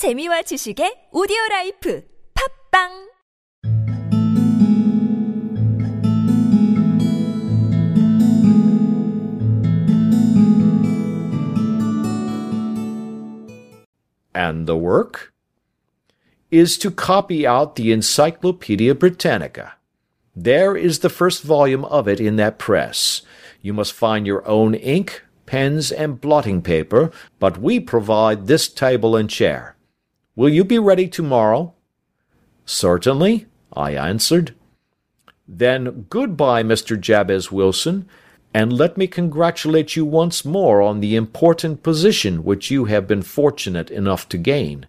[0.00, 2.88] 재미와 지식의 오디오 라이프 팝빵
[14.34, 15.34] And the work
[16.50, 19.76] is to copy out the Encyclopedia Britannica.
[20.34, 23.20] There is the first volume of it in that press.
[23.60, 29.14] You must find your own ink, pens, and blotting paper, but we provide this table
[29.14, 29.76] and chair.
[30.40, 31.74] Will you be ready tomorrow?
[32.64, 33.44] Certainly,
[33.74, 34.54] I answered.
[35.46, 36.98] Then good-bye, Mr.
[36.98, 38.08] Jabez Wilson,
[38.54, 43.20] and let me congratulate you once more on the important position which you have been
[43.20, 44.86] fortunate enough to gain.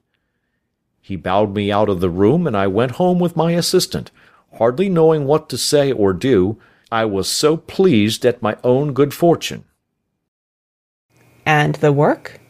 [1.01, 4.09] He bowed me out of the room, and I went home with my assistant,
[4.57, 6.61] hardly knowing what to say or do,
[6.93, 9.65] I was so pleased at my own good fortune.
[11.45, 12.40] And the work?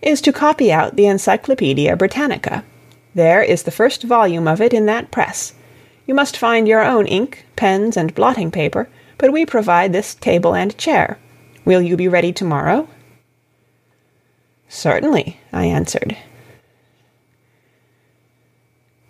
[0.00, 2.64] Is to copy out the Encyclopaedia Britannica.
[3.14, 5.54] There is the first volume of it in that press.
[6.06, 10.54] You must find your own ink, pens, and blotting paper, but we provide this table
[10.54, 11.18] and chair.
[11.64, 12.88] Will you be ready tomorrow?
[14.68, 16.16] Certainly, I answered.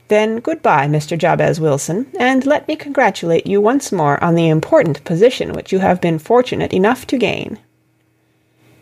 [0.08, 1.18] Then good-bye, Mr.
[1.18, 5.80] Jabez Wilson, and let me congratulate you once more on the important position which you
[5.80, 7.58] have been fortunate enough to gain.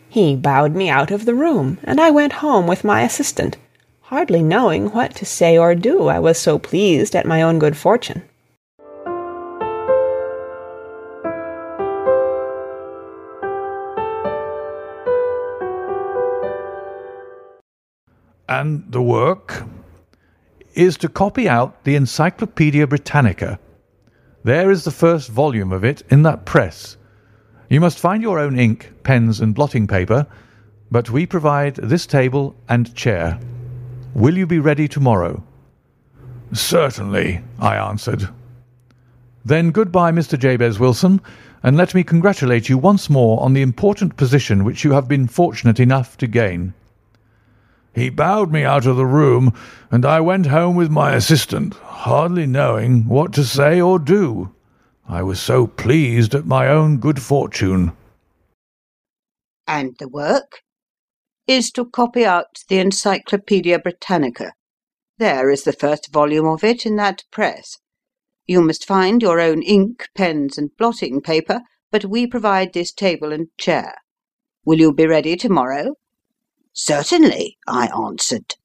[0.08, 3.56] He bowed me out of the room, and I went home with my assistant,
[4.02, 7.76] hardly knowing what to say or do, I was so pleased at my own good
[7.76, 8.22] fortune.
[18.48, 19.64] And the work
[20.74, 23.58] is to copy out the Encyclopaedia Britannica.
[24.44, 26.96] There is the first volume of it in that press.
[27.68, 30.26] You must find your own ink, pens, and blotting paper,
[30.90, 33.40] but we provide this table and chair.
[34.14, 35.42] Will you be ready tomorrow?
[36.52, 38.28] Certainly, I answered.
[39.44, 40.38] Then good-bye, Mr.
[40.38, 41.20] Jabez Wilson,
[41.62, 45.26] and let me congratulate you once more on the important position which you have been
[45.26, 46.72] fortunate enough to gain.
[47.92, 49.52] He bowed me out of the room,
[49.90, 54.52] and I went home with my assistant, hardly knowing what to say or do.
[55.08, 57.92] I was so pleased at my own good fortune.
[59.66, 60.62] And the work?
[61.46, 64.52] Is to copy out the Encyclopaedia Britannica.
[65.18, 67.78] There is the first volume of it in that press.
[68.46, 71.60] You must find your own ink, pens, and blotting paper,
[71.92, 73.94] but we provide this table and chair.
[74.64, 75.94] Will you be ready tomorrow?
[76.72, 78.56] Certainly, I answered.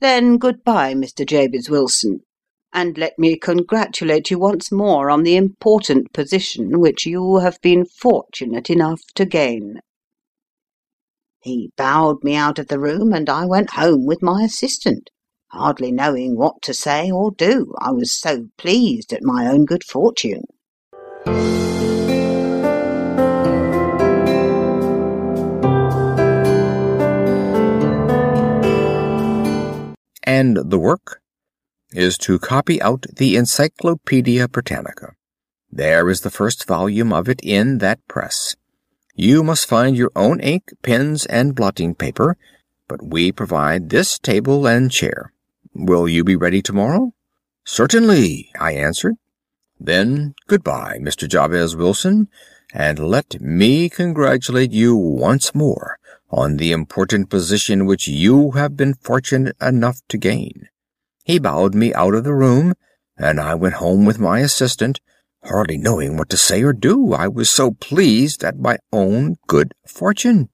[0.00, 1.24] Then good-bye, Mr.
[1.24, 2.20] Jabez Wilson,
[2.74, 7.84] and let me congratulate you once more on the important position which you have been
[7.84, 9.78] fortunate enough to gain.
[11.40, 15.10] He bowed me out of the room, and I went home with my assistant,
[15.52, 19.84] hardly knowing what to say or do, I was so pleased at my own good
[19.84, 20.42] fortune.
[30.26, 31.20] and the work
[31.94, 35.14] is to copy out the Encyclopaedia Britannica.
[35.70, 38.56] There is the first volume of it in that press.
[39.14, 42.36] You must find your own ink, pens, and blotting paper,
[42.88, 45.32] but we provide this table and chair.
[45.72, 47.14] Will you be ready tomorrow?
[47.64, 49.14] Certainly, I answered.
[49.80, 51.28] Then good-bye, Mr.
[51.28, 52.28] Jabez Wilson,
[52.72, 55.98] and let me congratulate you once more
[56.30, 60.68] on the important position which you have been fortunate enough to gain.
[61.24, 62.74] He bowed me out of the room,
[63.16, 65.00] and I went home with my assistant,
[65.42, 69.72] hardly knowing what to say or do, I was so pleased at my own good
[69.86, 70.50] fortune.